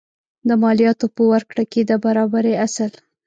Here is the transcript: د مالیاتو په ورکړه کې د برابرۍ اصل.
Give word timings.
د 0.47 0.49
مالیاتو 0.63 1.05
په 1.15 1.23
ورکړه 1.31 1.63
کې 1.71 1.81
د 1.89 1.91
برابرۍ 2.03 2.53
اصل. 2.65 2.91